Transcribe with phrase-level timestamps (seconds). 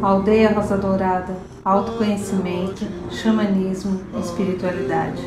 [0.00, 5.22] Aldeia Rosa Dourada, autoconhecimento, xamanismo, espiritualidade.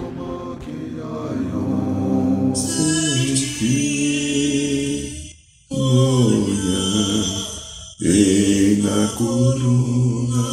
[8.84, 10.46] Na coruna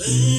[0.00, 0.35] e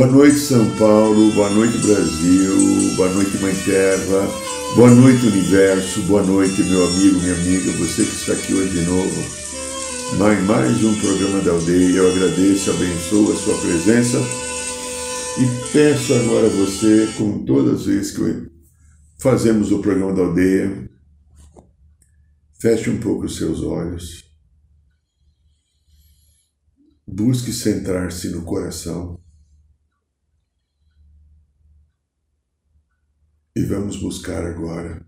[0.00, 4.26] Boa noite São Paulo, boa noite Brasil, boa noite Mãe Terra,
[4.74, 8.86] boa noite Universo, boa noite meu amigo, minha amiga, você que está aqui hoje de
[8.86, 9.22] novo.
[10.16, 11.98] Mais, mais um programa da aldeia.
[11.98, 14.16] Eu agradeço, abençoo a sua presença
[15.38, 18.50] e peço agora a você, como todas as vezes que
[19.18, 20.88] fazemos o programa da aldeia,
[22.58, 24.24] feche um pouco os seus olhos,
[27.06, 29.20] busque centrar-se no coração
[33.60, 35.06] e vamos buscar agora,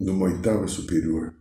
[0.00, 1.34] numa oitava superior,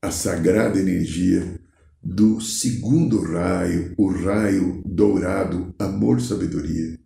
[0.00, 1.60] a sagrada energia
[2.02, 6.98] do segundo raio, o raio dourado amor-sabedoria,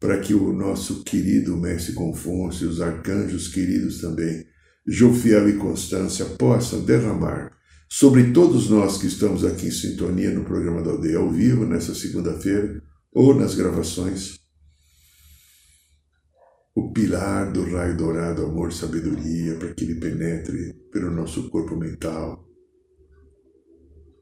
[0.00, 4.44] para que o nosso querido Mestre Confúcio, os arcanjos queridos também,
[4.84, 7.52] Jofiel e Constância, possam derramar
[7.88, 11.94] sobre todos nós que estamos aqui em sintonia no programa da Aldeia ao vivo, nessa
[11.94, 14.41] segunda-feira, ou nas gravações,
[16.74, 22.48] o pilar do raio dourado, amor, sabedoria, para que ele penetre pelo nosso corpo mental,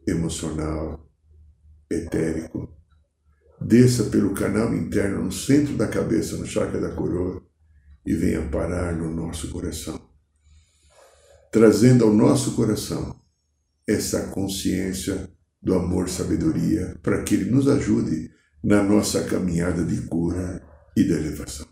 [0.06, 1.08] emocional,
[1.88, 2.76] etérico.
[3.60, 7.42] Desça pelo canal interno no centro da cabeça, no chakra da coroa,
[8.04, 10.00] e venha parar no nosso coração,
[11.52, 13.20] trazendo ao nosso coração
[13.86, 15.30] essa consciência
[15.62, 18.30] do amor, sabedoria, para que ele nos ajude
[18.64, 20.62] na nossa caminhada de cura
[20.96, 21.69] e de elevação.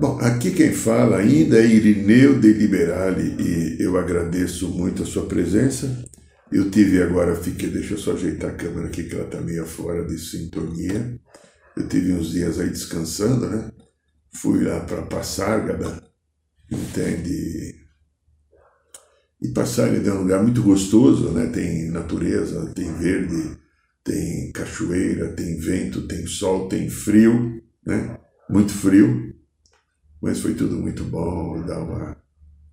[0.00, 5.26] Bom, aqui quem fala ainda é Irineu de Liberale e eu agradeço muito a sua
[5.26, 6.04] presença.
[6.52, 9.66] Eu tive agora, fiquei, deixa eu só ajeitar a câmera aqui que ela está meio
[9.66, 11.18] fora de sintonia.
[11.76, 13.72] Eu tive uns dias aí descansando, né?
[14.34, 16.00] Fui lá para Passárgada,
[16.70, 17.74] entende?
[19.42, 21.46] E Passárgada é um lugar muito gostoso, né?
[21.48, 23.58] Tem natureza, tem verde,
[24.04, 28.16] tem cachoeira, tem vento, tem sol, tem frio, né?
[28.48, 29.36] Muito frio
[30.20, 32.16] mas foi tudo muito bom, dar uma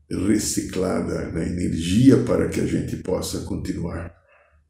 [0.10, 4.14] reciclada na energia para que a gente possa continuar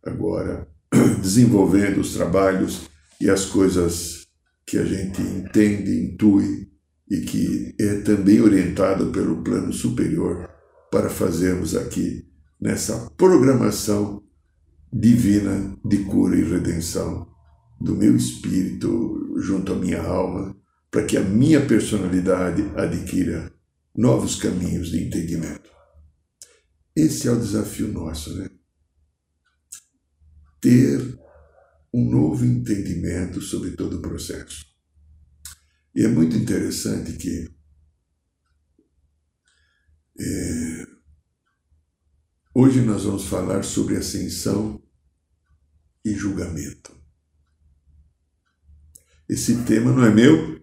[0.04, 0.68] agora
[1.22, 4.26] desenvolvendo os trabalhos e as coisas
[4.66, 6.70] que a gente entende, intui
[7.10, 10.50] e que é também orientado pelo plano superior
[10.92, 12.26] para fazermos aqui
[12.60, 14.24] nessa programação
[14.92, 17.28] divina de cura e redenção
[17.80, 20.56] do meu espírito junto à minha alma
[20.96, 23.54] para que a minha personalidade adquira
[23.94, 25.70] novos caminhos de entendimento.
[26.96, 28.50] Esse é o desafio nosso, né?
[30.62, 31.20] Ter
[31.94, 34.66] um novo entendimento sobre todo o processo.
[35.94, 37.54] E é muito interessante que
[40.18, 40.86] é,
[42.54, 44.82] hoje nós vamos falar sobre ascensão
[46.06, 46.96] e julgamento.
[49.28, 50.55] Esse tema não é meu,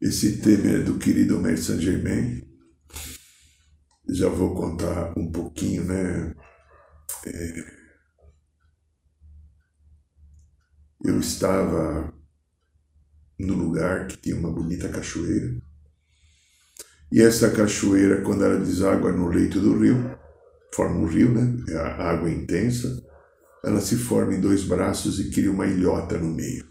[0.00, 2.42] esse tema é do querido Homer Saint Germain.
[4.08, 6.34] Já vou contar um pouquinho, né?
[7.26, 7.80] É...
[11.04, 12.12] Eu estava
[13.38, 15.60] no lugar que tinha uma bonita cachoeira.
[17.12, 20.18] E essa cachoeira, quando ela deságua no leito do rio,
[20.74, 21.64] forma um rio, né?
[21.68, 23.04] É a água intensa,
[23.64, 26.69] ela se forma em dois braços e cria uma ilhota no meio.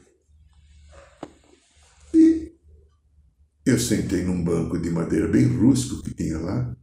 [3.66, 6.76] Eu sentei num banco de madeira bem rústico que tinha lá.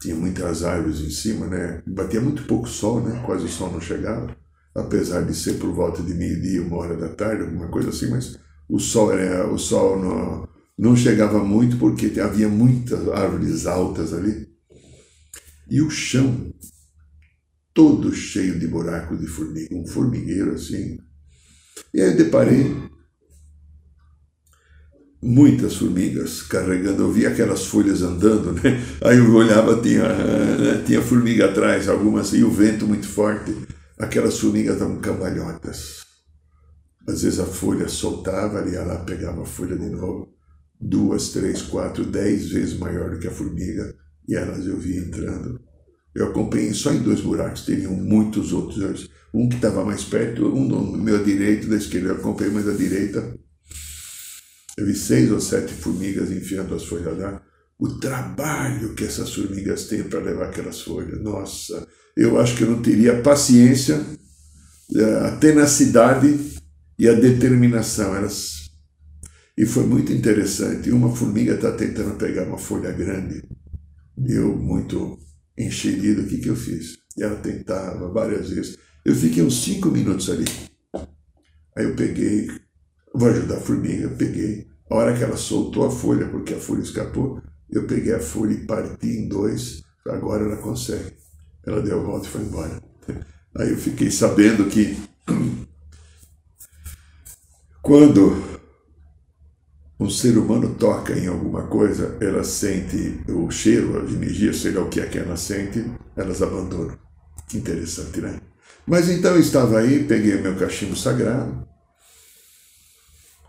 [0.00, 1.82] Tinha muitas árvores em cima, né?
[1.86, 3.22] Batia muito pouco sol, né?
[3.26, 4.36] Quase o sol não chegava.
[4.74, 8.38] Apesar de ser por volta de meio-dia, uma hora da tarde, alguma coisa assim, mas
[8.68, 10.48] o sol, era, o sol não,
[10.78, 14.46] não chegava muito porque havia muitas árvores altas ali.
[15.68, 16.52] E o chão
[17.74, 20.98] todo cheio de buracos de formiga, um formigueiro assim.
[21.94, 22.74] E aí eu deparei
[25.22, 28.82] muitas formigas carregando, eu via aquelas folhas andando, né?
[29.02, 30.82] Aí eu olhava, tinha, né?
[30.86, 33.54] tinha formiga atrás, algumas, e o vento muito forte,
[33.98, 36.06] aquelas formigas estavam cambalhotas.
[37.06, 40.28] Às vezes a folha soltava, lá, pegava a folha de novo,
[40.80, 43.94] duas, três, quatro, dez vezes maior do que a formiga,
[44.28, 45.60] e elas eu vi entrando.
[46.14, 49.08] Eu acompanhei só em dois buracos, teriam muitos outros.
[49.32, 52.08] Um que estava mais perto, um no meu direito, da esquerda.
[52.08, 53.38] Eu acompanhei mais da direita.
[54.78, 57.42] Eu vi seis ou sete formigas enfiando as folhas lá.
[57.80, 61.20] O trabalho que essas formigas têm para levar aquelas folhas.
[61.20, 61.84] Nossa,
[62.16, 64.00] eu acho que eu não teria paciência,
[64.94, 66.38] eh, a tenacidade
[66.96, 68.14] e a determinação.
[68.14, 68.70] Elas...
[69.56, 70.92] E foi muito interessante.
[70.92, 73.42] Uma formiga está tentando pegar uma folha grande.
[74.28, 75.18] Eu, muito
[75.58, 76.98] enxerido, o que, que eu fiz?
[77.18, 78.78] Ela tentava várias vezes.
[79.04, 80.44] Eu fiquei uns cinco minutos ali.
[81.76, 82.48] Aí eu peguei,
[83.14, 84.66] vou ajudar a formiga, peguei.
[84.90, 88.52] A hora que ela soltou a folha, porque a folha escapou, eu peguei a folha
[88.52, 89.82] e parti em dois.
[90.06, 91.12] Agora ela consegue.
[91.66, 92.82] Ela deu a volta e foi embora.
[93.56, 94.96] Aí eu fiquei sabendo que
[97.82, 98.58] quando
[100.00, 104.82] um ser humano toca em alguma coisa, ela sente o cheiro, a energia, sei lá
[104.82, 105.84] o que é que ela sente,
[106.16, 106.96] elas abandonam.
[107.52, 108.40] Interessante, né?
[108.86, 111.66] Mas então eu estava aí, peguei o meu cachimbo sagrado,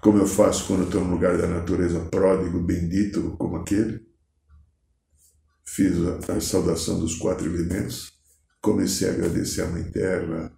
[0.01, 4.01] como eu faço quando estou num lugar da natureza pródigo, bendito como aquele.
[5.65, 5.95] Fiz
[6.29, 8.11] a, a saudação dos quatro elementos,
[8.61, 10.51] comecei a agradecer a Mãe Terra,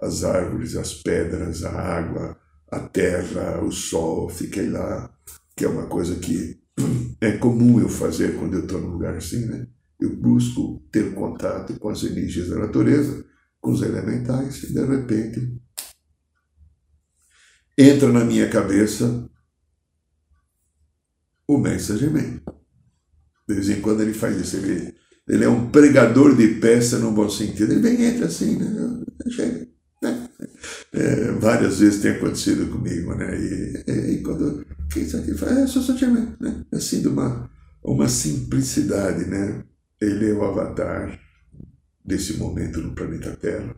[0.00, 2.36] as árvores, as pedras, a água,
[2.70, 5.12] a terra, o sol, fiquei lá,
[5.56, 6.60] que é uma coisa que
[7.20, 9.66] é comum eu fazer quando eu estou num lugar assim, né?
[10.00, 13.24] Eu busco ter contato com as energias da natureza,
[13.60, 15.63] com os elementais, e de repente
[17.76, 19.28] entra na minha cabeça
[21.46, 22.10] o Messenger
[23.48, 24.94] De vez em quando ele faz isso, ele,
[25.28, 27.72] ele é um pregador de peça no bom sentido.
[27.72, 29.04] Ele vem entra assim, né?
[29.28, 29.68] Chega,
[30.02, 30.28] né?
[30.92, 33.38] É, várias vezes tem acontecido comigo, né?
[33.38, 36.64] E, e, e quando quem isso aqui fala, é só Santiamento, né?
[36.72, 37.50] Assim, de uma,
[37.82, 39.64] uma simplicidade, né?
[40.00, 41.18] Ele é o avatar
[42.04, 43.74] desse momento no planeta Terra.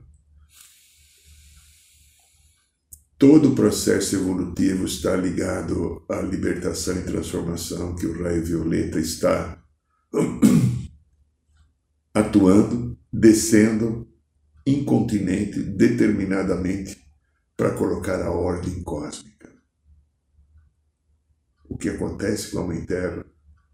[3.19, 9.59] Todo o processo evolutivo está ligado à libertação e transformação que o raio violeta está
[12.13, 14.07] atuando, descendo
[14.67, 16.99] incontinente, determinadamente,
[17.57, 19.51] para colocar a ordem cósmica.
[21.71, 23.25] O que acontece com a Mãe Terra,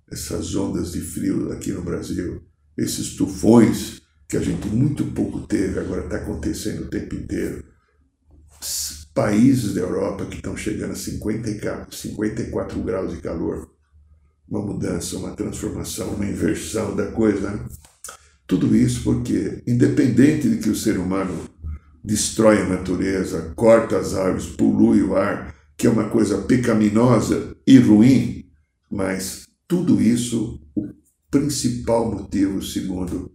[0.09, 2.47] essas ondas de frio aqui no Brasil,
[2.79, 7.65] esses tufões que a gente muito pouco teve, agora está acontecendo o tempo inteiro.
[9.15, 13.71] Países da Europa que estão chegando a 54, 54 graus de calor.
[14.49, 17.51] Uma mudança, uma transformação, uma inversão da coisa.
[17.51, 17.65] Né?
[18.47, 21.49] Tudo isso porque, independente de que o ser humano
[22.05, 27.79] destrói a natureza, corta as árvores, polui o ar, que é uma coisa pecaminosa e
[27.79, 28.51] ruim,
[28.91, 30.89] mas tudo isso, o
[31.31, 33.33] principal motivo, segundo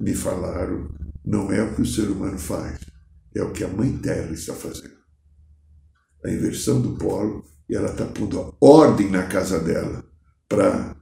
[0.00, 0.90] me falaram,
[1.24, 2.80] não é o que o ser humano faz,
[3.34, 5.03] é o que a Mãe Terra está fazendo.
[6.24, 10.04] A inversão do polo, e ela está pondo ordem na casa dela
[10.48, 10.96] para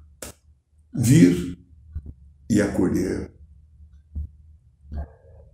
[0.95, 1.59] vir
[2.51, 3.31] e acolher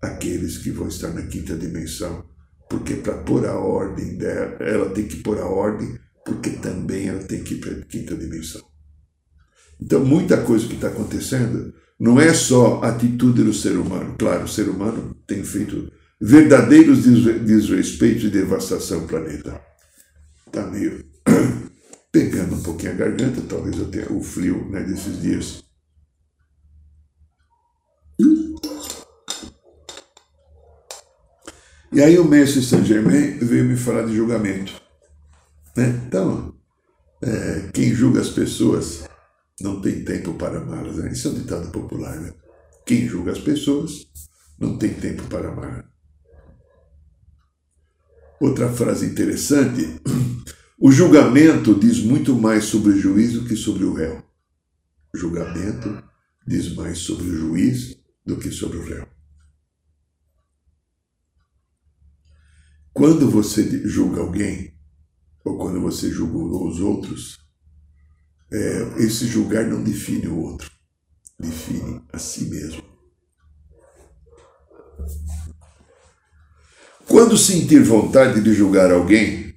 [0.00, 2.24] aqueles que vão estar na quinta dimensão,
[2.68, 7.22] porque para pôr a ordem dela, ela tem que pôr a ordem, porque também ela
[7.22, 8.62] tem que ir para a quinta dimensão.
[9.80, 14.16] Então, muita coisa que está acontecendo não é só a atitude do ser humano.
[14.18, 19.60] Claro, o ser humano tem feito verdadeiros desrespeitos e devastação ao planeta.
[20.46, 21.04] Está meio
[22.10, 25.64] pegando um pouquinho a garganta, talvez tenha o frio né, desses dias.
[31.90, 34.72] E aí o mestre Saint-Germain veio me falar de julgamento.
[35.76, 35.88] Né?
[36.06, 36.54] Então,
[37.22, 39.08] é, quem julga as pessoas
[39.60, 40.96] não tem tempo para amá-las.
[40.96, 41.10] Né?
[41.12, 42.20] Isso é um ditado popular.
[42.20, 42.32] Né?
[42.84, 44.06] Quem julga as pessoas
[44.58, 45.88] não tem tempo para amar.
[48.40, 50.00] Outra frase interessante:
[50.78, 54.22] o julgamento diz muito mais sobre o juiz do que sobre o réu.
[55.14, 56.02] O julgamento
[56.46, 59.08] diz mais sobre o juiz do que sobre o réu.
[62.92, 64.74] Quando você julga alguém,
[65.44, 67.38] ou quando você julga os outros,
[68.52, 70.70] é, esse julgar não define o outro,
[71.38, 72.82] define a si mesmo.
[77.08, 79.54] Quando sentir vontade de julgar alguém,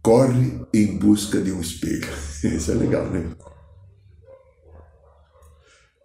[0.00, 2.06] corre em busca de um espelho.
[2.44, 3.30] Isso é legal, né?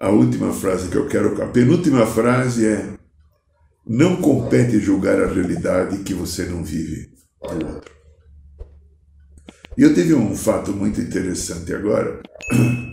[0.02, 2.98] A última frase que eu quero, a penúltima frase é:
[3.86, 7.92] não compete julgar a realidade que você não vive outro.
[9.78, 12.20] E eu tive um fato muito interessante agora.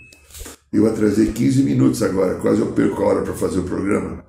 [0.71, 4.25] Eu atrasei 15 minutos agora, quase eu perco a hora para fazer o programa.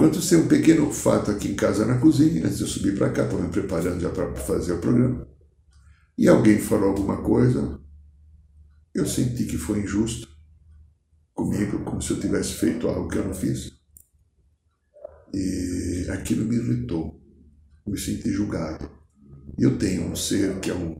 [0.00, 3.24] Aconteceu um pequeno fato aqui em casa na cozinha, antes de eu subir para cá,
[3.24, 5.28] estava me preparando já para fazer o programa.
[6.16, 7.78] E alguém falou alguma coisa,
[8.94, 10.26] eu senti que foi injusto
[11.34, 13.72] comigo, como se eu tivesse feito algo que eu não fiz.
[15.34, 17.22] E aquilo me irritou,
[17.86, 18.90] me senti julgado.
[19.58, 20.96] Eu tenho um ser que é um,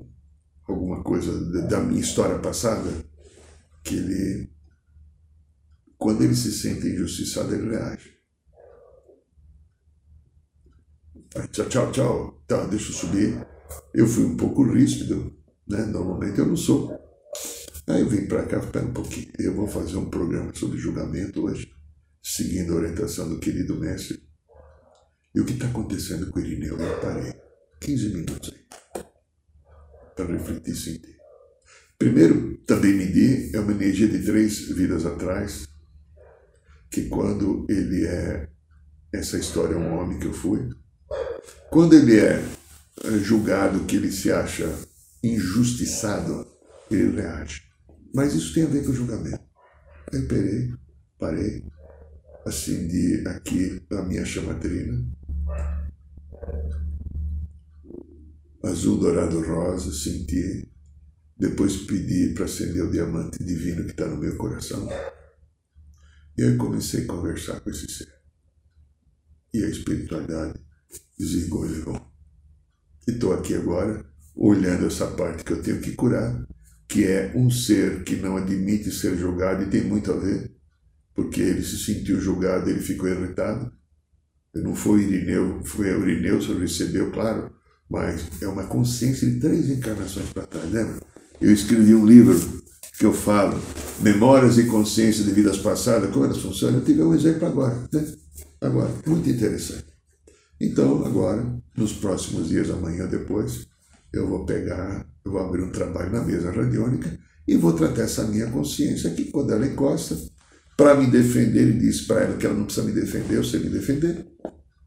[0.69, 1.33] alguma coisa
[1.69, 2.91] da minha história passada,
[3.83, 4.53] que ele,
[5.97, 8.20] quando ele se sente injustiçado, ele reage.
[11.53, 12.45] Tchau, tchau, tchau.
[12.47, 13.47] Tá, deixa eu subir.
[13.95, 15.33] Eu fui um pouco ríspido,
[15.67, 15.85] né?
[15.87, 16.91] Normalmente eu não sou.
[17.87, 19.31] Aí eu vim para cá, espera um pouquinho.
[19.39, 21.73] Eu vou fazer um programa sobre julgamento hoje,
[22.23, 24.21] seguindo a orientação do querido mestre.
[25.33, 26.77] E o que está acontecendo com o Irineu?
[26.77, 27.33] Eu parei
[27.81, 28.61] 15 minutos aí
[30.17, 31.17] para refletir e sentir.
[31.97, 35.69] Primeiro, também me di é uma energia de três vidas atrás,
[36.91, 38.49] que quando ele é
[39.13, 40.69] essa história é um homem que eu fui,
[41.71, 42.43] quando ele é
[43.23, 44.67] julgado que ele se acha
[45.23, 46.47] injustiçado,
[46.91, 47.63] ele reage.
[48.13, 49.41] Mas isso tem a ver com o julgamento.
[50.13, 50.75] Eu parei,
[51.19, 51.65] parei,
[52.45, 55.07] acendi aqui a minha chamatrina,
[58.65, 60.69] azul, dourado, rosa, senti,
[61.37, 64.89] depois pedi para acender o diamante divino que está no meu coração.
[66.37, 68.13] E aí comecei a conversar com esse ser.
[69.55, 70.59] E a espiritualidade
[71.19, 72.01] e levou.
[73.07, 74.05] E estou aqui agora,
[74.35, 76.47] olhando essa parte que eu tenho que curar,
[76.89, 80.51] que é um ser que não admite ser julgado e tem muito a ver,
[81.15, 83.71] porque ele se sentiu julgado, ele ficou irritado.
[84.55, 87.53] Não foi Irineu, foi Irineu, só recebeu, claro,
[87.89, 91.01] mas é uma consciência de três encarnações para trás, lembra?
[91.41, 92.37] Eu escrevi um livro
[92.99, 93.61] que eu falo,
[94.01, 98.15] Memórias e Consciência de Vidas Passadas, como elas funcionam, eu tive um exemplo agora, né?
[98.61, 99.90] Agora, muito interessante.
[100.61, 103.67] Então, agora, nos próximos dias, amanhã depois,
[104.13, 108.25] eu vou pegar, eu vou abrir um trabalho na mesa radiônica e vou tratar essa
[108.25, 110.17] minha consciência que quando ela encosta,
[110.77, 113.61] para me defender, ele diz para ela que ela não precisa me defender, eu sei
[113.61, 114.27] me defender.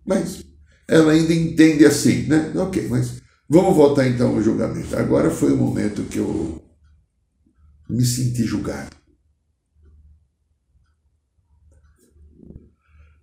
[0.06, 0.44] Mas
[0.88, 2.51] ela ainda entende assim, né?
[2.56, 4.96] Ok, mas vamos voltar então ao julgamento.
[4.96, 6.62] Agora foi o momento que eu
[7.89, 8.96] me senti julgado.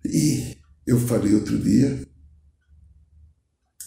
[0.05, 2.07] E eu falei outro dia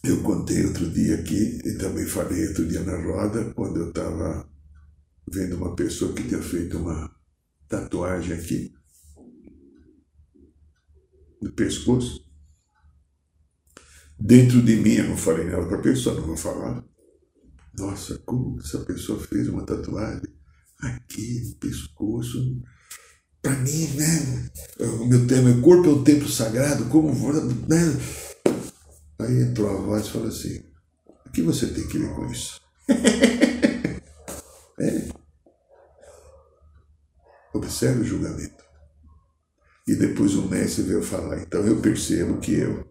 [0.04, 4.48] eu contei outro dia aqui e também falei outro dia na roda, quando eu estava
[5.30, 7.10] vendo uma pessoa que tinha feito uma
[7.68, 8.74] tatuagem aqui
[11.40, 12.22] no pescoço.
[14.18, 16.84] Dentro de mim, eu não falei nada para a pessoa, não vou falar.
[17.76, 20.22] Nossa, como essa pessoa fez uma tatuagem
[20.80, 22.62] aqui no pescoço?
[23.42, 24.50] Para mim, né?
[24.80, 27.10] O meu, meu corpo é um templo sagrado, como.
[27.68, 28.33] Né?
[29.18, 30.62] Aí entrou a voz e falou assim:
[31.26, 32.60] O que você tem que ver com isso?
[34.80, 35.08] é.
[37.54, 38.64] Observe o julgamento.
[39.86, 42.84] E depois o mestre veio falar: Então eu percebo que eu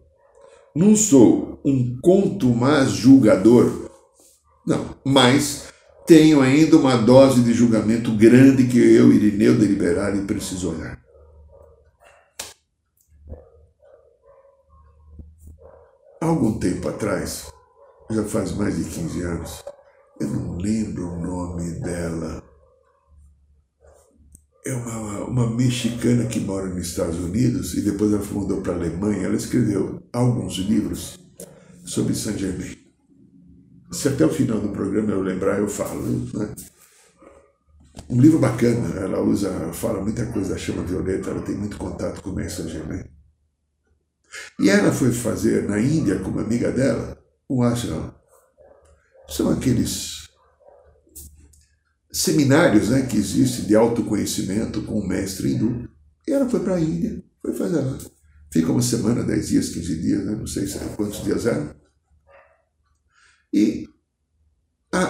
[0.74, 3.90] não sou um contumaz julgador,
[4.66, 5.68] não, mas
[6.06, 11.03] tenho ainda uma dose de julgamento grande que eu, Irineu Deliberare, preciso olhar.
[16.20, 17.52] Algum tempo atrás,
[18.10, 19.64] já faz mais de 15 anos,
[20.20, 22.42] eu não lembro o nome dela.
[24.66, 28.76] É uma, uma mexicana que mora nos Estados Unidos e depois ela mudou para a
[28.76, 29.26] Alemanha.
[29.26, 31.18] Ela escreveu alguns livros
[31.84, 32.76] sobre Saint Germain.
[33.92, 36.00] Se até o final do programa eu lembrar, eu falo.
[36.32, 36.54] Né?
[38.08, 42.22] Um livro bacana, ela usa, fala muita coisa da chama violeta, ela tem muito contato
[42.22, 43.04] com o Saint Germain.
[44.60, 48.14] E ela foi fazer na Índia, com uma amiga dela, um ashram.
[49.28, 50.28] São aqueles
[52.12, 55.88] seminários né, que existem de autoconhecimento com um mestre hindu.
[56.26, 57.98] E ela foi para a Índia, foi fazer lá.
[58.52, 60.36] Fica uma semana, dez dias, quinze dias, né?
[60.36, 61.74] não sei quantos dias eram.
[63.52, 63.88] E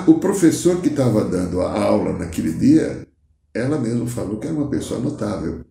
[0.07, 3.07] o professor que estava dando a aula naquele dia,
[3.53, 5.65] ela mesma falou que era uma pessoa notável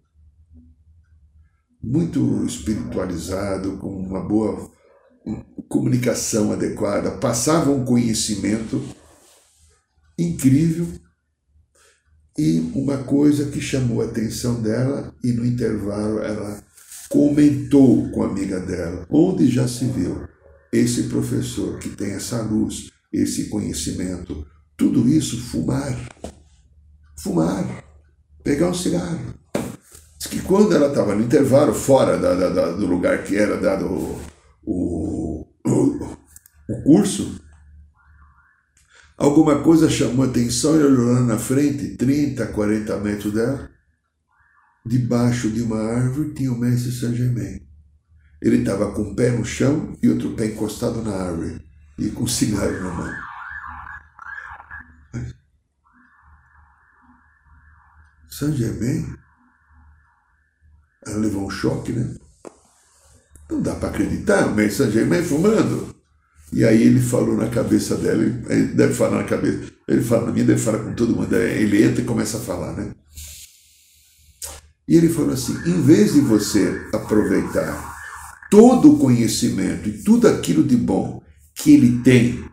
[1.83, 4.71] muito espiritualizado, com uma boa
[5.67, 8.81] comunicação adequada, passava um conhecimento
[10.17, 10.87] incrível
[12.37, 16.63] e uma coisa que chamou a atenção dela e no intervalo ela
[17.09, 20.27] comentou com a amiga dela, onde já se viu
[20.71, 26.09] esse professor que tem essa luz, esse conhecimento, tudo isso fumar,
[27.19, 27.83] fumar,
[28.43, 29.42] pegar um cigarro.
[30.23, 33.57] Diz que quando ela estava no intervalo, fora da, da, da, do lugar que era
[33.57, 34.21] dado o,
[34.63, 35.47] o,
[36.69, 37.41] o, curso,
[39.17, 43.69] alguma coisa chamou a atenção e olhou lá na frente, 30, 40 metros dela,
[44.85, 47.59] debaixo de uma árvore tinha o mestre Saint Germain.
[48.41, 51.61] Ele estava com um pé no chão e outro pé encostado na árvore
[51.99, 53.13] e com um cigarro na mão.
[58.29, 59.22] Saint Germain,
[61.05, 62.15] ela levou um choque, né?
[63.49, 65.93] Não dá para acreditar, o Saint Germain fumando.
[66.51, 70.31] E aí ele falou na cabeça dela, ele deve falar na cabeça, ele fala na
[70.31, 71.35] minha, deve falar com todo mundo.
[71.35, 72.91] Ele entra e começa a falar, né?
[74.87, 77.93] E ele falou assim: em vez de você aproveitar
[78.51, 81.21] todo o conhecimento e tudo aquilo de bom
[81.55, 82.43] que ele tem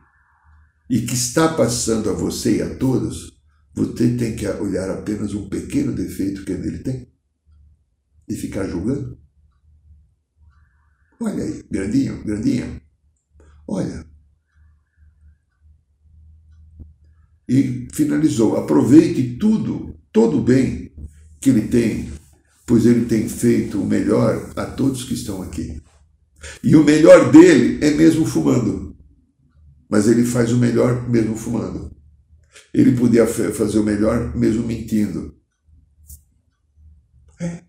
[0.89, 3.31] e que está passando a você e a todos,
[3.75, 7.10] você tem que olhar apenas um pequeno defeito que ele tem
[8.31, 9.19] e ficar julgando.
[11.21, 12.81] Olha aí, grandinho, grandinho.
[13.67, 14.07] Olha.
[17.49, 20.95] E finalizou: aproveite tudo, todo o bem
[21.41, 22.11] que ele tem,
[22.65, 25.83] pois ele tem feito o melhor a todos que estão aqui.
[26.63, 28.97] E o melhor dele é mesmo fumando.
[29.91, 31.95] Mas ele faz o melhor mesmo fumando.
[32.73, 35.37] Ele podia fazer o melhor mesmo mentindo.
[37.41, 37.47] É.
[37.47, 37.49] É.
[37.49, 37.65] É.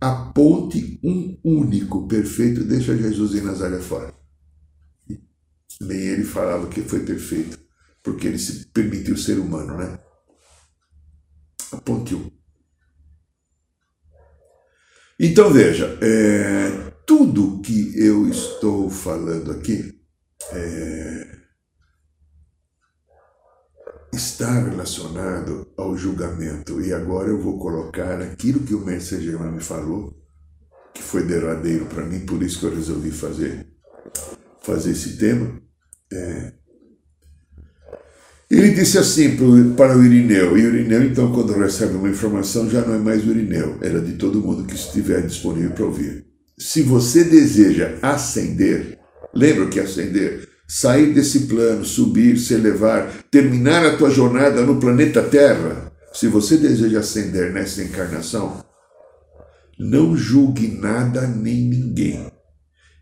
[0.00, 4.14] Aponte um único perfeito, deixa Jesus em Nazaré fora.
[5.80, 7.58] Nem ele falava que foi perfeito,
[8.02, 9.98] porque ele se permitiu ser humano, né?
[11.72, 12.30] Aponte um.
[15.18, 20.00] Então veja, é, tudo que eu estou falando aqui
[20.52, 21.29] é,
[24.12, 26.80] está relacionado ao julgamento.
[26.80, 30.14] E agora eu vou colocar aquilo que o Mestre Germán me falou,
[30.94, 33.66] que foi derradeiro para mim, por isso que eu resolvi fazer,
[34.62, 35.60] fazer esse tema.
[36.12, 36.52] É,
[38.50, 39.36] ele disse assim
[39.76, 43.24] para o Irineu, e o Irineu, então, quando recebe uma informação, já não é mais
[43.24, 46.26] o Irineu, era de todo mundo que estiver disponível para ouvir.
[46.58, 48.98] Se você deseja ascender,
[49.32, 50.49] lembra que ascender?
[50.72, 55.90] Sair desse plano, subir, se elevar, terminar a tua jornada no planeta Terra.
[56.12, 58.64] Se você deseja ascender nessa encarnação,
[59.76, 62.30] não julgue nada nem ninguém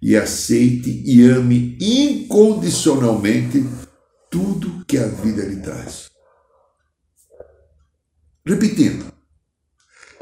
[0.00, 3.62] e aceite e ame incondicionalmente
[4.30, 6.08] tudo que a vida lhe traz.
[8.46, 9.12] Repetindo,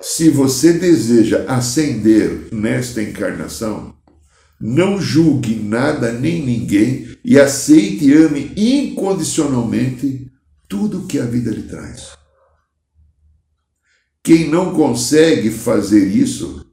[0.02, 3.95] se você deseja ascender nesta encarnação,
[4.60, 10.30] não julgue nada nem ninguém e aceite e ame incondicionalmente
[10.68, 12.16] tudo que a vida lhe traz.
[14.22, 16.66] Quem não consegue fazer isso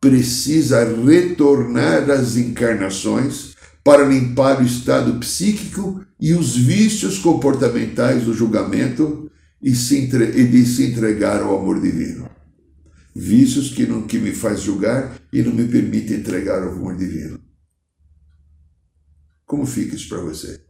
[0.00, 9.30] precisa retornar às encarnações para limpar o estado psíquico e os vícios comportamentais do julgamento
[9.62, 10.40] e, se entre...
[10.40, 12.28] e de se entregar ao amor divino.
[13.14, 17.40] Vícios que não que me faz julgar e não me permite entregar ao amor divino.
[19.44, 20.60] Como fica isso para você?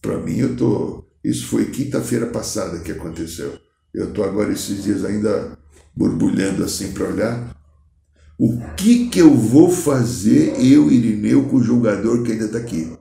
[0.00, 1.06] Para mim, eu tô.
[1.22, 3.58] Isso foi quinta-feira passada que aconteceu.
[3.92, 5.58] Eu tô agora esses dias ainda
[5.94, 7.56] borbulhando assim para olhar.
[8.38, 12.96] O que que eu vou fazer, eu, Irineu, com o julgador que ainda está aqui?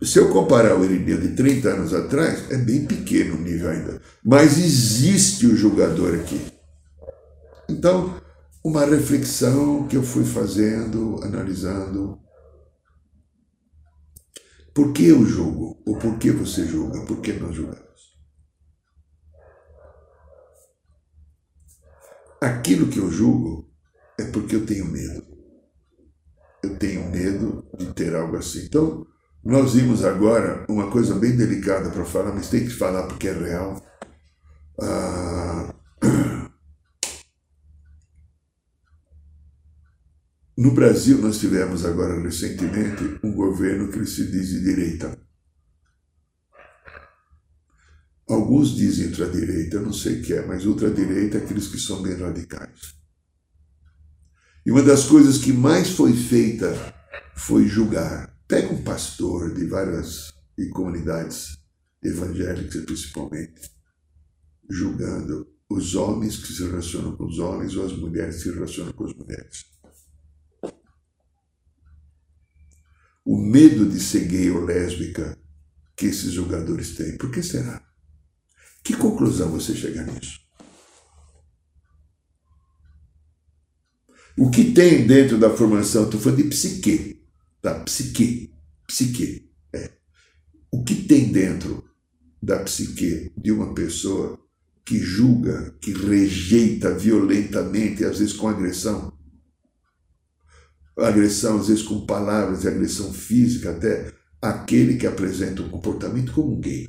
[0.00, 4.00] Se eu comparar o Irineu de 30 anos atrás, é bem pequeno o nível ainda.
[4.24, 6.40] Mas existe o julgador aqui.
[7.68, 8.14] Então,
[8.64, 12.18] uma reflexão que eu fui fazendo, analisando.
[14.72, 15.82] Por que eu julgo?
[15.86, 17.04] Ou por que você julga?
[17.04, 17.84] Por que nós julgamos?
[22.40, 23.70] Aquilo que eu julgo
[24.18, 25.34] é porque eu tenho medo.
[26.62, 28.64] Eu tenho medo de ter algo assim.
[28.64, 29.06] Então,
[29.44, 33.32] nós vimos agora uma coisa bem delicada para falar, mas tem que falar porque é
[33.32, 33.82] real.
[34.80, 35.33] Ah,
[40.56, 45.18] no Brasil, nós tivemos agora recentemente um governo que se diz de direita.
[48.28, 52.14] Alguns dizem ultradireita, não sei o que é, mas ultradireita é aqueles que são bem
[52.14, 52.94] radicais.
[54.64, 56.72] E uma das coisas que mais foi feita
[57.36, 58.34] foi julgar.
[58.48, 61.58] Pega um pastor de várias e comunidades
[62.02, 63.70] evangélicas, principalmente,
[64.70, 68.92] julgando os homens que se relacionam com os homens ou as mulheres que se relacionam
[68.92, 69.73] com as mulheres.
[73.24, 75.38] O medo de ser gay ou lésbica
[75.96, 77.16] que esses jogadores têm.
[77.16, 77.82] Por que será?
[78.82, 80.40] Que conclusão você chega nisso?
[84.36, 87.24] O que tem dentro da formação, estou falando de psique,
[87.62, 87.78] tá?
[87.80, 88.52] Psique,
[88.86, 89.92] psique, é.
[90.70, 91.84] O que tem dentro
[92.42, 94.38] da psique de uma pessoa
[94.84, 99.13] que julga, que rejeita violentamente, às vezes com agressão,
[100.96, 106.60] agressão, às vezes com palavras, agressão física até, aquele que apresenta um comportamento como um
[106.60, 106.88] gay,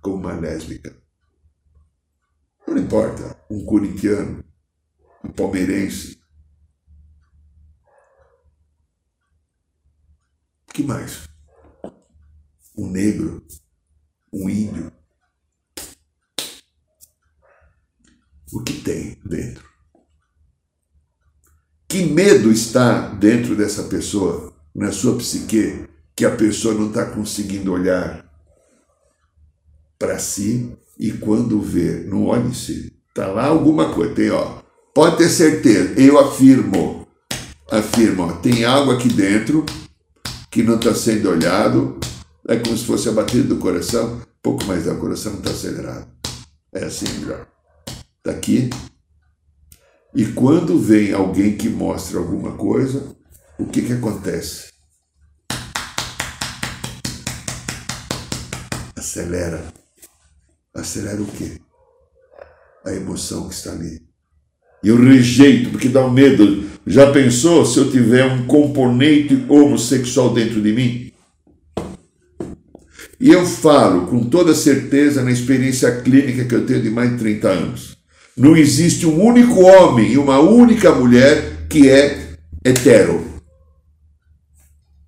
[0.00, 0.96] como uma lésbica.
[2.66, 4.44] Não importa, um corintiano,
[5.24, 6.20] um palmeirense,
[10.72, 11.28] que mais?
[12.76, 13.46] Um negro,
[14.32, 14.92] um índio.
[18.52, 19.69] O que tem dentro?
[21.90, 27.72] Que medo está dentro dessa pessoa, na sua psique, que a pessoa não está conseguindo
[27.72, 28.24] olhar
[29.98, 34.62] para si e quando vê, não olhe-se, está lá alguma coisa, tem, ó,
[34.94, 37.08] pode ter certeza, eu afirmo,
[37.68, 39.66] afirmo, ó, tem algo aqui dentro
[40.48, 41.98] que não está sendo olhado,
[42.46, 46.06] é como se fosse a batida do coração, pouco mais da coração está acelerado.
[46.72, 47.48] É assim melhor.
[48.18, 48.70] Está aqui.
[50.14, 53.14] E quando vem alguém que mostra alguma coisa,
[53.56, 54.70] o que, que acontece?
[58.96, 59.72] Acelera.
[60.74, 61.60] Acelera o quê?
[62.84, 64.02] A emoção que está ali.
[64.82, 66.68] E eu rejeito, porque dá um medo.
[66.84, 71.12] Já pensou se eu tiver um componente homossexual dentro de mim?
[73.20, 77.18] E eu falo com toda certeza na experiência clínica que eu tenho de mais de
[77.18, 77.99] 30 anos.
[78.36, 83.24] Não existe um único homem e uma única mulher que é hetero.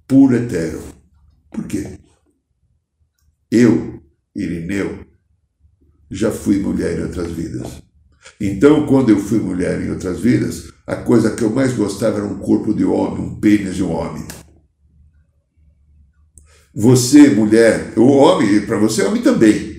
[0.07, 0.83] Puro hetero.
[1.51, 1.99] Por quê?
[3.51, 4.03] Eu,
[4.35, 5.05] Irineu,
[6.11, 7.83] já fui mulher em outras vidas.
[8.41, 12.27] Então, quando eu fui mulher em outras vidas, a coisa que eu mais gostava era
[12.27, 14.27] um corpo de homem, um pênis de um homem.
[16.75, 19.72] Você, mulher, o homem, para você, homem também.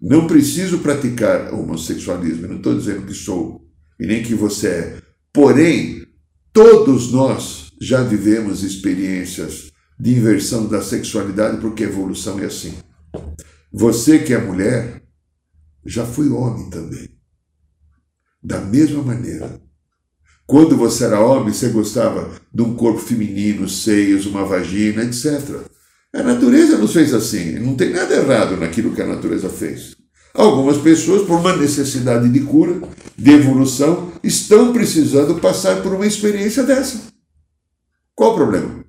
[0.00, 5.02] Não preciso praticar homossexualismo, não estou dizendo que sou e nem que você é.
[5.32, 6.06] Porém,
[6.52, 12.74] todos nós já vivemos experiências de inversão da sexualidade, porque a evolução é assim.
[13.70, 15.02] Você que é mulher,
[15.84, 17.10] já foi homem também.
[18.42, 19.60] Da mesma maneira.
[20.46, 25.60] Quando você era homem, você gostava de um corpo feminino, seios, uma vagina, etc.
[26.12, 27.58] A natureza nos fez assim.
[27.58, 29.96] Não tem nada errado naquilo que a natureza fez.
[30.34, 32.80] Algumas pessoas, por uma necessidade de cura,
[33.16, 37.00] de evolução, estão precisando passar por uma experiência dessa.
[38.14, 38.84] Qual o problema?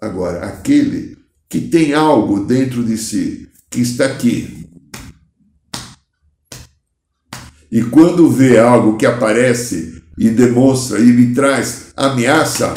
[0.00, 1.18] Agora, aquele
[1.48, 4.62] que tem algo dentro de si, que está aqui,
[7.72, 12.74] E quando vê algo que aparece e demonstra e lhe traz ameaça,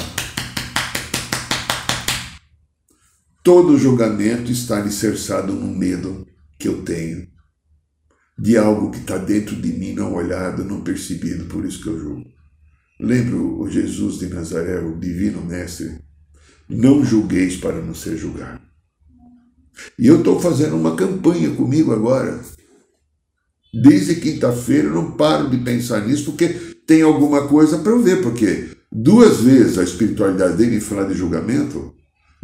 [3.45, 6.27] todo julgamento está alicerçado no medo
[6.59, 7.25] que eu tenho
[8.37, 11.97] de algo que está dentro de mim, não olhado, não percebido, por isso que eu
[11.97, 12.29] julgo.
[12.99, 16.01] Lembro o Jesus de Nazaré, o divino mestre,
[16.67, 18.61] não julgueis para não ser julgado.
[19.97, 22.41] E eu estou fazendo uma campanha comigo agora
[23.83, 26.47] Desde quinta-feira eu não paro de pensar nisso, porque
[26.87, 31.93] tem alguma coisa para eu ver, porque duas vezes a espiritualidade dele falar de julgamento,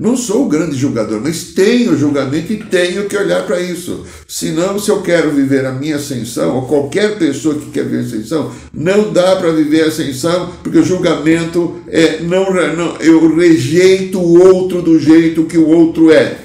[0.02, 4.04] não sou o grande julgador, mas tenho julgamento e tenho que olhar para isso.
[4.28, 8.08] Senão, se eu quero viver a minha ascensão, ou qualquer pessoa que quer viver a
[8.08, 14.18] ascensão, não dá para viver a ascensão, porque o julgamento é não, não eu rejeito
[14.18, 16.36] o outro do jeito que o outro é.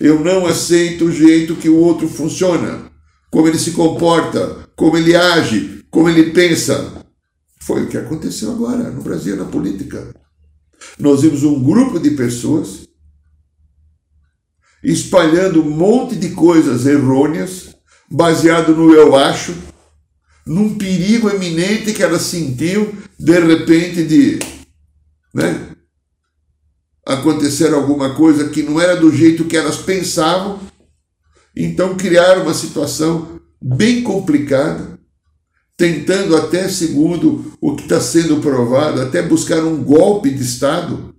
[0.00, 2.90] Eu não aceito o jeito que o outro funciona
[3.30, 6.92] como ele se comporta, como ele age, como ele pensa.
[7.60, 10.21] Foi o que aconteceu agora no Brasil, na política.
[10.98, 12.88] Nós vimos um grupo de pessoas
[14.82, 17.76] espalhando um monte de coisas errôneas,
[18.10, 19.54] baseado no eu acho,
[20.44, 24.38] num perigo eminente que elas sentiu de repente de
[25.32, 25.70] né,
[27.06, 30.60] acontecer alguma coisa que não era do jeito que elas pensavam.
[31.54, 34.98] Então criaram uma situação bem complicada,
[35.76, 41.14] tentando até, segundo o que está sendo provado, até buscar um golpe de Estado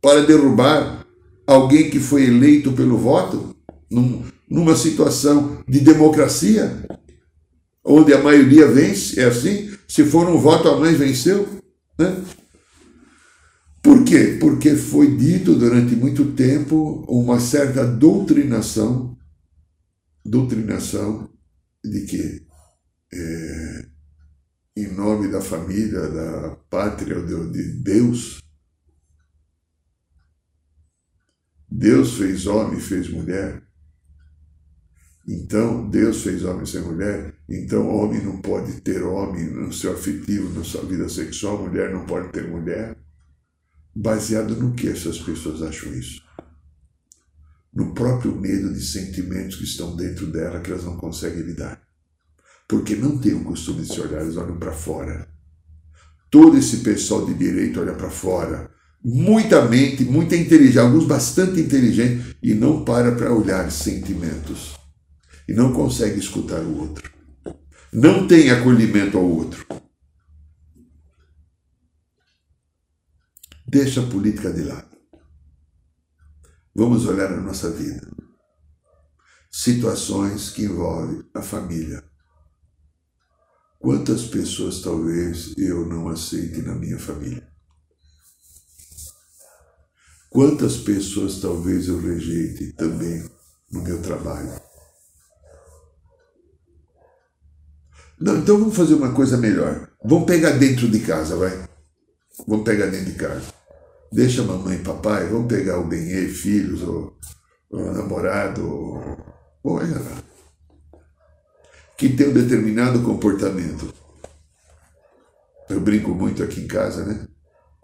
[0.00, 1.06] para derrubar
[1.46, 3.56] alguém que foi eleito pelo voto,
[3.90, 6.86] num, numa situação de democracia,
[7.84, 11.48] onde a maioria vence, é assim, se for um voto a mais venceu,
[11.98, 12.22] né?
[13.82, 14.36] Por quê?
[14.38, 19.16] Porque foi dito durante muito tempo uma certa doutrinação,
[20.24, 21.30] doutrinação
[21.82, 22.47] de que
[23.12, 23.86] é,
[24.76, 28.40] em nome da família, da pátria, de Deus,
[31.70, 33.62] Deus fez homem, fez mulher.
[35.26, 40.58] Então, Deus fez homem sem mulher, então homem não pode ter homem no seu afetivo,
[40.58, 42.96] na sua vida sexual, mulher não pode ter mulher.
[43.94, 46.22] Baseado no que essas pessoas acham isso?
[47.74, 51.87] No próprio medo de sentimentos que estão dentro dela que elas não conseguem lidar.
[52.68, 55.26] Porque não tem o costume de se olhar, eles olham para fora.
[56.30, 58.70] Todo esse pessoal de direito olha para fora.
[59.02, 64.78] Muita mente, muita inteligência, alguns bastante inteligentes, e não para para olhar sentimentos
[65.48, 67.10] e não consegue escutar o outro.
[67.90, 69.66] Não tem acolhimento ao outro.
[73.66, 74.96] Deixa a política de lado.
[76.74, 78.06] Vamos olhar a nossa vida.
[79.50, 82.04] Situações que envolvem a família.
[83.78, 87.46] Quantas pessoas talvez eu não aceite na minha família?
[90.28, 93.24] Quantas pessoas talvez eu rejeite também
[93.70, 94.60] no meu trabalho?
[98.20, 99.88] Não, então vamos fazer uma coisa melhor.
[100.04, 101.68] Vamos pegar dentro de casa, vai.
[102.46, 103.54] Vamos pegar dentro de casa.
[104.12, 107.16] Deixa mamãe e papai, vamos pegar o Benê, filhos, ou,
[107.70, 110.27] ou namorado, ou, lá.
[111.98, 113.92] Que tem um determinado comportamento.
[115.68, 117.26] Eu brinco muito aqui em casa, né?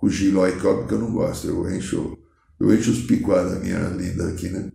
[0.00, 1.48] O giló e cobre que eu não gosto.
[1.48, 2.16] Eu encho,
[2.60, 4.70] eu encho os picuados da minha linda aqui, né?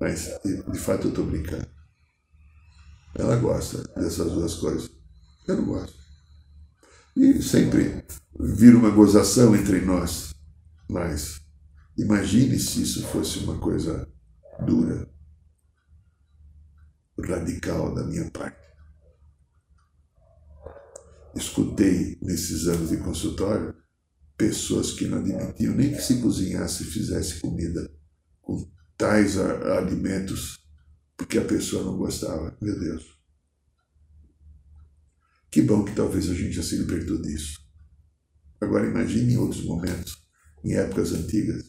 [0.00, 0.30] Mas,
[0.72, 1.66] de fato, eu estou brincando.
[3.14, 4.90] Ela gosta dessas duas coisas.
[5.46, 5.94] Eu não gosto.
[7.14, 8.04] E sempre
[8.40, 10.34] vira uma gozação entre nós.
[10.88, 11.40] Mas
[11.98, 14.08] imagine se isso fosse uma coisa
[14.64, 15.08] dura,
[17.18, 18.66] radical da minha parte.
[21.34, 23.74] Escutei nesses anos de consultório
[24.36, 27.90] pessoas que não admitiam nem que se cozinhasse e fizesse comida
[28.42, 30.66] com tais alimentos
[31.16, 32.56] porque a pessoa não gostava.
[32.60, 33.16] Meu Deus.
[35.50, 37.58] Que bom que talvez a gente já se libertou disso.
[38.60, 40.16] Agora imagine em outros momentos,
[40.64, 41.64] em épocas antigas,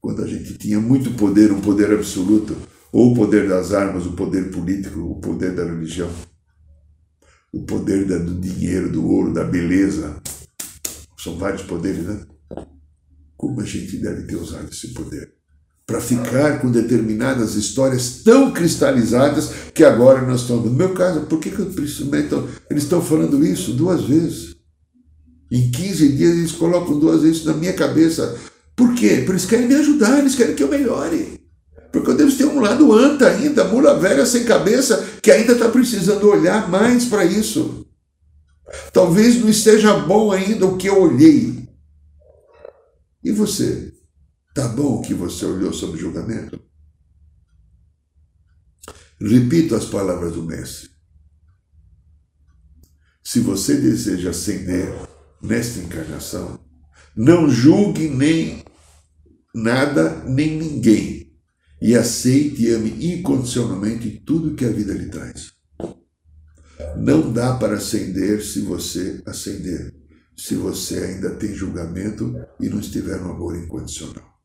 [0.00, 2.56] quando a gente tinha muito poder, um poder absoluto,
[2.92, 6.10] ou o poder das armas, o poder político, o poder da religião,
[7.52, 10.20] o poder do dinheiro, do ouro, da beleza.
[11.18, 12.24] São vários poderes, né?
[13.36, 15.36] Como a gente deve ter usado esse poder?
[15.86, 20.64] para ficar com determinadas histórias tão cristalizadas que agora nós estamos.
[20.64, 22.14] No meu caso, por que, que eu preciso.
[22.16, 24.56] Então, eles estão falando isso duas vezes.
[25.50, 28.36] Em 15 dias eles colocam duas vezes na minha cabeça.
[28.74, 29.18] Por quê?
[29.18, 31.45] Porque eles querem me ajudar, eles querem que eu melhore.
[31.96, 35.66] Porque eu devo ter um lado anta ainda, mula velha sem cabeça, que ainda está
[35.70, 37.86] precisando olhar mais para isso.
[38.92, 41.66] Talvez não esteja bom ainda o que eu olhei.
[43.24, 43.94] E você?
[44.54, 46.60] Tá bom que você olhou sobre o julgamento?
[49.18, 50.90] Repito as palavras do Mestre.
[53.24, 54.94] Se você deseja ascender
[55.42, 56.60] nesta encarnação,
[57.16, 58.62] não julgue nem
[59.54, 61.15] nada nem ninguém
[61.80, 65.52] e aceite e ame incondicionalmente tudo que a vida lhe traz.
[66.96, 69.94] Não dá para ascender se você ascender,
[70.36, 74.36] se você ainda tem julgamento e não estiver no amor incondicional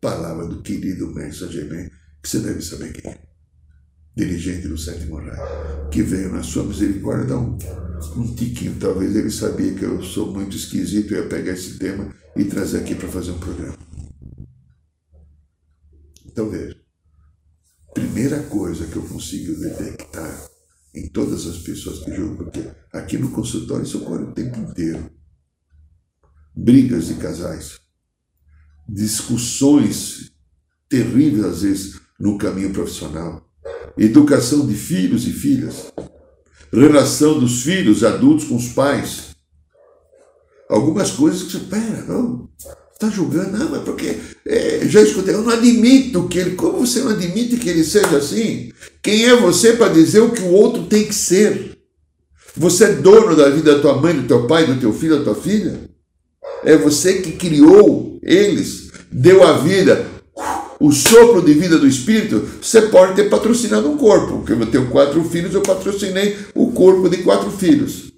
[0.00, 1.90] palavra do querido mestre Germain,
[2.22, 3.18] que você deve saber quem é.
[4.16, 7.56] Dirigente do sétimo raio, que veio na sua misericórdia dar um,
[8.16, 8.76] um tiquinho.
[8.80, 12.78] Talvez ele sabia que eu sou muito esquisito, eu ia pegar esse tema e trazer
[12.78, 13.87] aqui para fazer um programa.
[16.38, 16.76] Então veja,
[17.92, 20.48] primeira coisa que eu consigo detectar
[20.94, 25.10] em todas as pessoas que julgam, porque aqui no consultório isso ocorre o tempo inteiro.
[26.54, 27.80] Brigas de casais
[28.88, 30.30] discussões
[30.88, 33.44] terríveis, às vezes, no caminho profissional.
[33.96, 35.92] Educação de filhos e filhas.
[36.72, 39.34] Relação dos filhos adultos com os pais.
[40.70, 42.48] Algumas coisas que você, pera, não,
[43.00, 46.98] está julgando, não, mas porque é, já escutei, eu não admito que ele, como você
[46.98, 48.72] não admite que ele seja assim?
[49.00, 51.78] Quem é você para dizer o que o outro tem que ser?
[52.56, 55.24] Você é dono da vida da tua mãe, do teu pai, do teu filho, da
[55.24, 55.78] tua filha?
[56.64, 60.04] É você que criou eles, deu a vida,
[60.80, 62.48] o sopro de vida do Espírito.
[62.60, 67.08] Você pode ter patrocinado um corpo, porque eu tenho quatro filhos, eu patrocinei o corpo
[67.08, 68.12] de quatro filhos.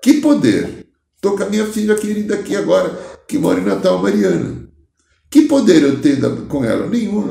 [0.00, 0.86] Que poder!
[1.16, 4.68] Estou com a minha filha querida aqui agora, que mora em Natal Mariana.
[5.30, 6.86] Que poder eu tenho com ela?
[6.88, 7.26] Nenhum.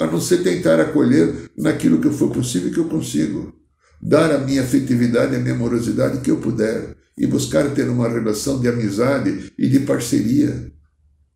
[0.00, 3.54] A não ser tentar acolher naquilo que for possível que eu consigo.
[4.00, 6.96] Dar a minha afetividade, a minha amorosidade que eu puder.
[7.16, 10.72] E buscar ter uma relação de amizade e de parceria.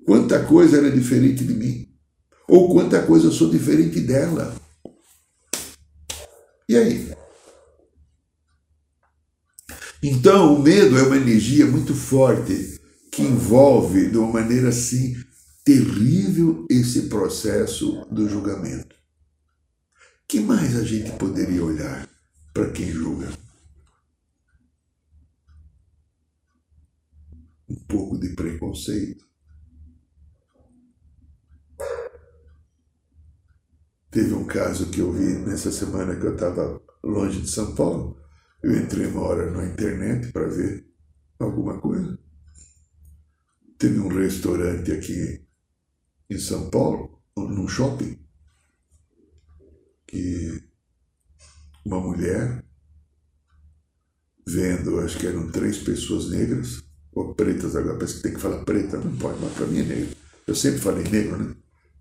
[0.05, 1.87] Quanta coisa ela é diferente de mim.
[2.49, 4.55] Ou quanta coisa eu sou diferente dela.
[6.69, 7.12] E aí?
[10.03, 12.76] Então, o medo é uma energia muito forte
[13.17, 15.17] que envolve de uma maneira assim
[15.65, 18.95] terrível esse processo do julgamento.
[20.29, 22.07] Que mais a gente poderia olhar
[22.53, 23.33] para quem julga?
[27.67, 29.25] Um pouco de preconceito.
[34.11, 38.21] Teve um caso que eu vi nessa semana que eu estava longe de São Paulo.
[38.63, 40.87] Eu entrei uma hora na internet para ver
[41.39, 42.26] alguma coisa.
[43.79, 45.45] Teve um restaurante aqui
[46.31, 48.19] em São Paulo, num shopping,
[50.07, 50.62] que
[51.85, 52.65] uma mulher
[54.47, 58.65] vendo, acho que eram três pessoas negras, ou pretas agora, parece que tem que falar
[58.65, 60.17] preta, não pode, mas para mim é negro.
[60.47, 61.55] Eu sempre falei negro, né?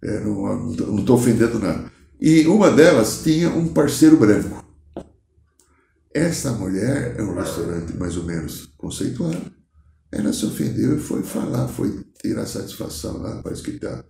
[0.03, 1.91] É, não estou ofendendo nada.
[2.19, 4.63] E uma delas tinha um parceiro branco.
[6.13, 9.54] Essa mulher é um restaurante mais ou menos conceituado.
[10.15, 14.01] Ela se ofendeu e foi falar, foi tirar satisfação lá, parece que está.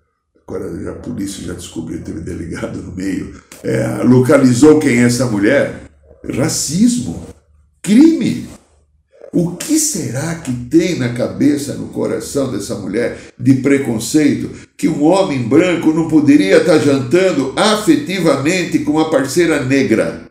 [0.48, 3.42] Agora já a polícia já descobriu, teve delegado no meio.
[3.64, 5.90] É, localizou quem é essa mulher.
[6.32, 7.26] Racismo,
[7.82, 8.48] crime.
[9.34, 15.04] O que será que tem na cabeça, no coração dessa mulher de preconceito que um
[15.04, 20.30] homem branco não poderia estar jantando afetivamente com uma parceira negra?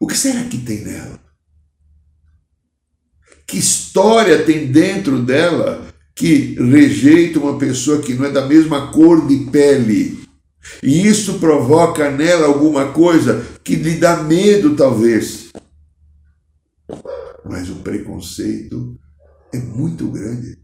[0.00, 1.23] O que será que tem nela?
[3.46, 9.26] Que história tem dentro dela que rejeita uma pessoa que não é da mesma cor
[9.26, 10.24] de pele?
[10.82, 15.50] E isso provoca nela alguma coisa que lhe dá medo, talvez.
[17.44, 18.98] Mas o preconceito
[19.52, 20.58] é muito grande.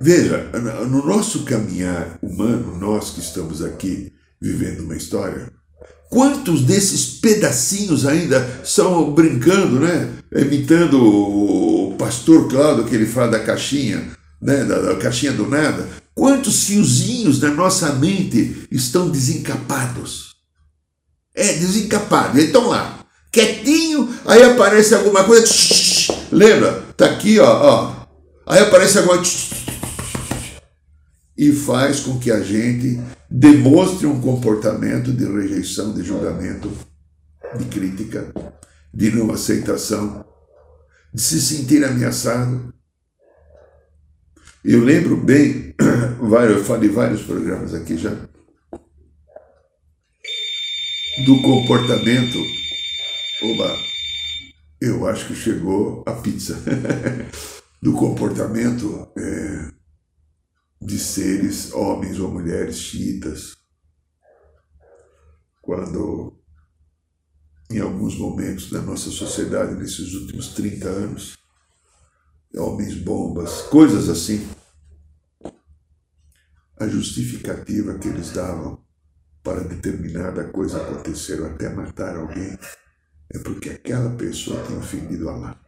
[0.00, 0.50] Veja,
[0.88, 5.50] no nosso caminhar humano, nós que estamos aqui vivendo uma história,
[6.10, 10.10] quantos desses pedacinhos ainda são brincando, né?
[10.34, 14.64] Imitando o pastor Cláudio, que ele fala da caixinha, né?
[14.64, 15.88] da, da caixinha do nada.
[16.14, 20.34] Quantos fiozinhos na nossa mente estão desencapados?
[21.34, 22.38] É, desencapado.
[22.38, 23.00] Eles estão lá,
[23.32, 25.46] quietinho, aí aparece alguma coisa.
[26.30, 26.84] Lembra?
[26.96, 28.04] Tá aqui, ó, ó.
[28.46, 29.20] Aí aparece alguma
[31.36, 36.70] e faz com que a gente demonstre um comportamento de rejeição, de julgamento,
[37.58, 38.32] de crítica,
[38.92, 40.24] de não aceitação,
[41.12, 42.72] de se sentir ameaçado.
[44.64, 45.74] Eu lembro bem,
[46.48, 48.14] eu falei vários programas aqui já,
[51.24, 52.38] do comportamento.
[53.42, 53.76] Oba,
[54.80, 56.56] eu acho que chegou a pizza.
[57.84, 59.68] do comportamento é,
[60.84, 63.56] de seres, homens ou mulheres chiitas,
[65.62, 66.38] quando
[67.70, 71.38] em alguns momentos da nossa sociedade, nesses últimos 30 anos,
[72.54, 74.46] homens bombas, coisas assim,
[76.78, 78.84] a justificativa que eles davam
[79.42, 82.58] para determinada coisa acontecer ou até matar alguém
[83.30, 85.58] é porque aquela pessoa tem ofendido Allah.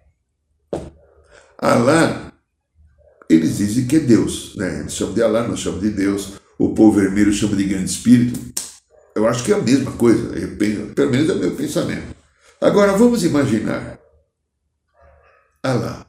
[1.58, 2.25] Allah
[3.36, 4.80] eles dizem que é Deus, né?
[4.80, 6.34] Eles chamam de Alá, nós chamamos de Deus.
[6.58, 8.40] O povo vermelho chama de grande espírito.
[9.14, 12.14] Eu acho que é a mesma coisa, eu penso, pelo menos é o meu pensamento.
[12.60, 13.98] Agora vamos imaginar
[15.62, 16.06] Alá,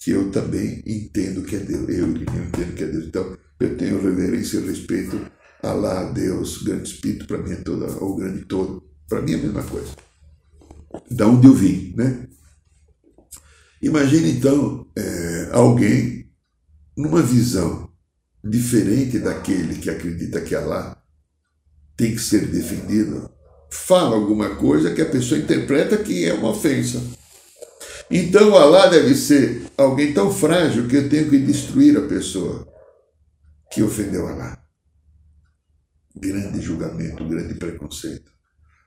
[0.00, 1.88] que eu também entendo que é Deus.
[1.88, 3.06] Eu, eu entendo que é Deus.
[3.06, 5.20] Então eu tenho reverência e respeito
[5.62, 8.82] a Alá, Deus, grande espírito, para mim é toda, o grande todo.
[9.08, 9.90] Para mim é a mesma coisa.
[11.10, 12.28] Da onde eu vim, né?
[13.82, 16.30] Imagine então é, alguém
[16.96, 17.90] numa visão
[18.44, 20.96] diferente daquele que acredita que Allah
[21.96, 23.30] tem que ser defendido,
[23.70, 27.02] fala alguma coisa que a pessoa interpreta que é uma ofensa.
[28.10, 32.68] Então Allah deve ser alguém tão frágil que eu tenho que destruir a pessoa
[33.72, 34.62] que ofendeu Allah.
[36.14, 38.30] Grande julgamento, grande preconceito.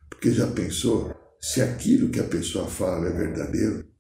[0.10, 3.95] Porque já pensou se aquilo que a pessoa fala é verdadeiro?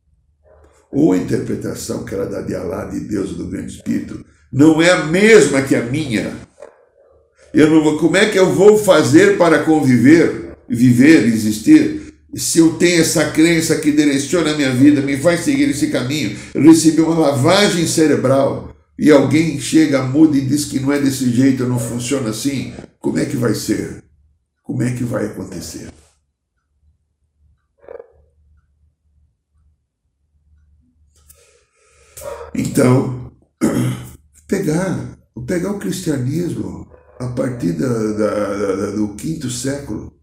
[0.95, 4.81] Ou a interpretação que ela dá de Alá, de Deus ou do Grande Espírito, não
[4.81, 6.33] é a mesma que a minha.
[7.53, 12.73] Eu não vou, como é que eu vou fazer para conviver, viver, existir se eu
[12.73, 17.17] tenho essa crença que direciona a minha vida, me faz seguir esse caminho, recebi uma
[17.17, 22.29] lavagem cerebral e alguém chega, muda e diz que não é desse jeito, não funciona
[22.29, 24.03] assim, como é que vai ser?
[24.63, 25.87] Como é que vai acontecer?
[32.57, 33.31] Então,
[34.47, 36.89] pegar, pegar o cristianismo
[37.19, 40.17] a partir da, da, da, do quinto século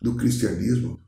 [0.00, 0.98] do cristianismo,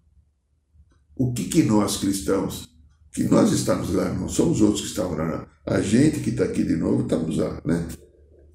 [1.17, 2.69] o que, que nós cristãos,
[3.13, 6.63] que nós estamos lá, não somos outros que estavam lá, a gente que está aqui
[6.65, 7.89] de novo, estamos lá, né?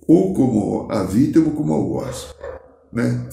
[0.07, 2.33] Ou como a vítima ou como algoz,
[2.91, 3.27] né?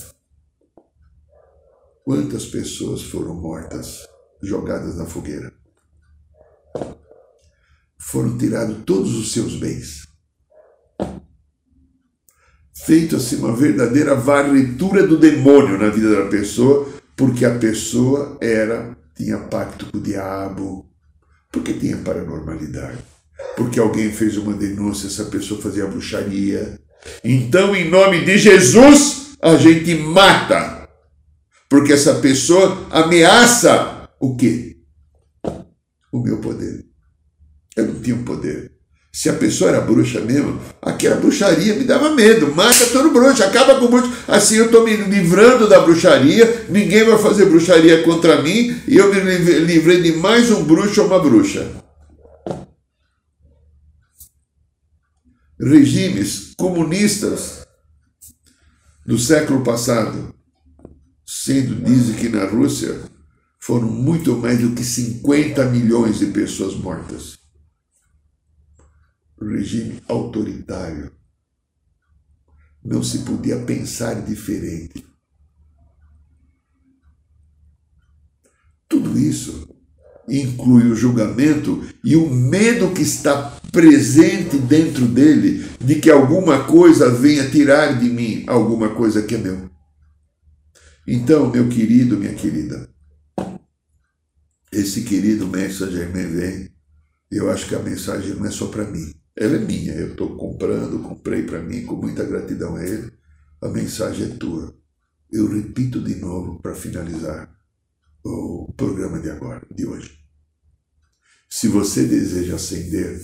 [2.03, 4.07] Quantas pessoas foram mortas,
[4.43, 5.53] jogadas na fogueira?
[8.01, 10.09] Foram tirados todos os seus bens.
[12.85, 18.97] Feito assim uma verdadeira varretura do demônio na vida da pessoa, porque a pessoa era
[19.15, 20.91] tinha pacto com o diabo,
[21.53, 23.05] porque tinha paranormalidade,
[23.55, 26.81] porque alguém fez uma denúncia, essa pessoa fazia bruxaria.
[27.23, 30.89] Então, em nome de Jesus, a gente mata,
[31.69, 34.79] porque essa pessoa ameaça o quê?
[36.11, 36.90] O meu poder.
[37.77, 38.81] Eu não tinha um poder.
[39.13, 42.55] Se a pessoa era bruxa mesmo, aquela bruxaria me dava medo.
[42.55, 44.13] Mata todo bruxo, acaba com o bruxo.
[44.29, 49.13] Assim eu estou me livrando da bruxaria, ninguém vai fazer bruxaria contra mim e eu
[49.13, 51.69] me livrei de mais um bruxo ou uma bruxa.
[55.61, 57.67] Regimes comunistas
[59.05, 60.33] do século passado,
[61.27, 62.97] sendo, dizem que na Rússia
[63.59, 67.40] foram muito mais do que 50 milhões de pessoas mortas
[69.41, 71.13] regime autoritário.
[72.85, 75.05] Não se podia pensar diferente.
[78.89, 79.69] Tudo isso
[80.29, 87.11] inclui o julgamento e o medo que está presente dentro dele de que alguma coisa
[87.11, 89.71] venha tirar de mim alguma coisa que é meu.
[91.07, 92.89] Então, meu querido, minha querida,
[94.73, 96.71] esse querido mestre Germain vem,
[97.31, 99.20] eu acho que a mensagem não é só para mim.
[99.37, 103.13] Ela é minha, eu estou comprando, comprei para mim com muita gratidão a ele.
[103.63, 104.75] A mensagem é tua.
[105.31, 107.51] Eu repito de novo para finalizar
[108.25, 110.19] o programa de agora, de hoje.
[111.49, 113.21] Se você deseja ascender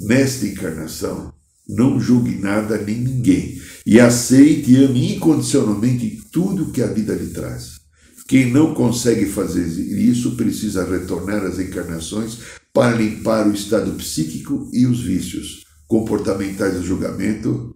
[0.00, 1.32] nesta encarnação,
[1.68, 7.30] não julgue nada nem ninguém e aceite e ame incondicionalmente tudo que a vida lhe
[7.30, 7.80] traz.
[8.28, 12.38] Quem não consegue fazer isso precisa retornar às encarnações
[12.76, 17.74] para limpar o estado psíquico e os vícios comportamentais do julgamento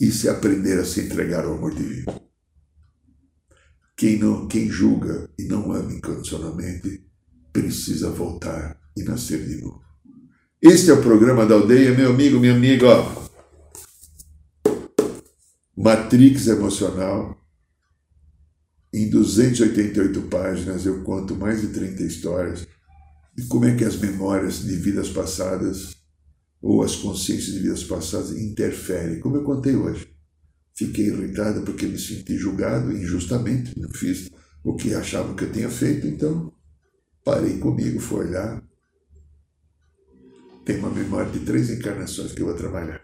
[0.00, 2.06] e se aprender a se entregar ao amor divino.
[3.94, 7.06] Quem, não, quem julga e não ama incondicionalmente
[7.52, 9.82] precisa voltar e nascer de novo.
[10.62, 12.86] Este é o programa da aldeia, meu amigo, minha amiga.
[15.76, 17.36] Matrix emocional.
[18.90, 22.66] Em 288 páginas eu conto mais de 30 histórias
[23.40, 25.96] e como é que as memórias de vidas passadas
[26.60, 30.14] ou as consciências de vidas passadas interferem, como eu contei hoje.
[30.76, 34.30] Fiquei irritado porque me senti julgado injustamente, não fiz
[34.62, 36.52] o que achavam que eu tinha feito, então
[37.24, 38.62] parei comigo, fui olhar.
[40.66, 43.00] Tem uma memória de três encarnações que eu vou trabalhar.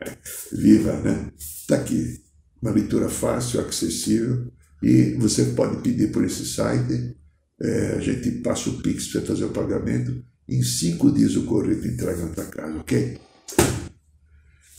[0.52, 1.32] Viva, né?
[1.38, 2.22] Está aqui.
[2.60, 7.16] Uma leitura fácil, acessível, e você pode pedir por esse site
[7.60, 10.14] é, a gente passa o Pix para fazer o pagamento.
[10.48, 13.18] Em cinco dias o correio te entrega na tua casa, ok?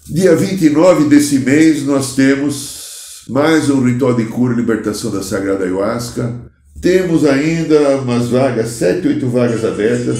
[0.10, 5.66] Dia 29 desse mês nós temos mais um ritual de cura e libertação da Sagrada
[5.66, 6.34] Ayahuasca.
[6.82, 10.20] Temos ainda umas vagas, sete, oito vagas abertas.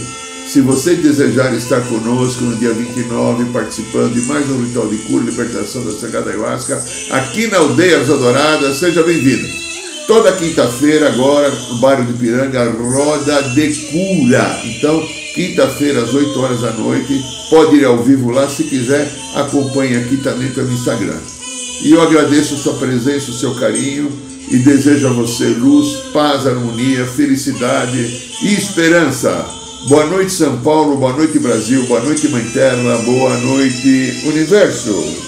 [0.52, 5.24] Se você desejar estar conosco no dia 29, participando de mais um ritual de cura
[5.24, 6.82] e libertação da Sagrada Ayahuasca,
[7.12, 9.67] aqui na Aldeia Dourada, seja bem-vindo.
[10.08, 14.62] Toda quinta-feira, agora, no bairro de Piranga, roda de cura.
[14.64, 15.06] Então,
[15.36, 18.48] quinta-feira, às 8 horas da noite, pode ir ao vivo lá.
[18.48, 21.18] Se quiser, acompanhe aqui também pelo Instagram.
[21.84, 24.10] E eu agradeço a sua presença, o seu carinho
[24.50, 28.00] e desejo a você luz, paz, harmonia, felicidade
[28.42, 29.46] e esperança.
[29.90, 30.96] Boa noite, São Paulo.
[30.96, 31.86] Boa noite, Brasil.
[31.86, 32.98] Boa noite, Mãe Terra.
[33.00, 35.28] Boa noite, Universo.